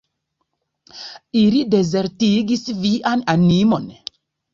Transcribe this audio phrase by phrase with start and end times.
[1.41, 3.87] Ili dezertigis vian animon!